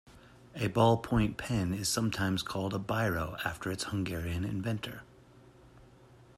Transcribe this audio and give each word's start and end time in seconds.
A 0.55 0.67
ballpoint 0.67 1.37
pen 1.37 1.75
is 1.75 1.87
sometimes 1.87 2.41
called 2.41 2.73
a 2.73 2.79
Biro, 2.79 3.39
after 3.45 3.69
its 3.69 3.83
Hungarian 3.83 4.43
inventor 4.43 5.03